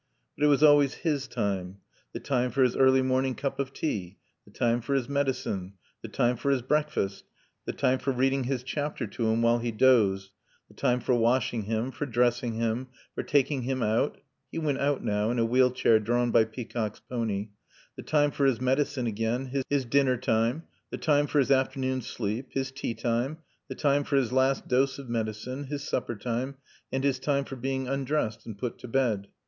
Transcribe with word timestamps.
But 0.35 0.45
it 0.45 0.47
was 0.47 0.63
always 0.63 0.95
his 1.05 1.27
time; 1.27 1.77
the 2.11 2.19
time 2.19 2.49
for 2.49 2.63
his 2.63 2.75
early 2.75 3.03
morning 3.03 3.35
cup 3.35 3.59
of 3.59 3.71
tea; 3.71 4.17
the 4.45 4.51
time 4.51 4.81
for 4.81 4.95
his 4.95 5.07
medicine; 5.07 5.73
the 6.01 6.07
time 6.07 6.37
for 6.37 6.49
his 6.49 6.63
breakfast; 6.63 7.25
the 7.65 7.71
time 7.71 7.99
for 7.99 8.11
reading 8.11 8.45
his 8.45 8.63
chapter 8.63 9.05
to 9.05 9.27
him 9.27 9.43
while 9.43 9.59
he 9.59 9.71
dozed; 9.71 10.31
the 10.67 10.73
time 10.73 11.01
for 11.01 11.13
washing 11.13 11.65
him, 11.65 11.91
for 11.91 12.07
dressing 12.07 12.55
him, 12.55 12.87
for 13.13 13.21
taking 13.21 13.61
him 13.61 13.83
out 13.83 14.17
(he 14.51 14.57
went 14.57 14.79
out 14.79 15.03
now, 15.03 15.29
in 15.29 15.37
a 15.37 15.45
wheel 15.45 15.69
chair 15.69 15.99
drawn 15.99 16.31
by 16.31 16.45
Peacock's 16.45 16.99
pony); 17.01 17.49
the 17.95 18.01
time 18.01 18.31
for 18.31 18.47
his 18.47 18.59
medicine 18.59 19.05
again; 19.05 19.51
his 19.69 19.85
dinner 19.85 20.17
time; 20.17 20.63
the 20.89 20.97
time 20.97 21.27
for 21.27 21.37
his 21.37 21.51
afternoon 21.51 22.01
sleep; 22.01 22.47
his 22.53 22.71
tea 22.71 22.95
time; 22.95 23.37
the 23.69 23.75
time 23.75 24.03
for 24.03 24.15
his 24.15 24.33
last 24.33 24.67
dose 24.67 24.97
of 24.97 25.07
medicine; 25.09 25.65
his 25.65 25.83
supper 25.83 26.15
time 26.15 26.55
and 26.91 27.03
his 27.03 27.19
time 27.19 27.45
for 27.45 27.55
being 27.55 27.87
undressed 27.87 28.47
and 28.47 28.57
put 28.57 28.79
to 28.79 28.87
bed. 28.87 29.27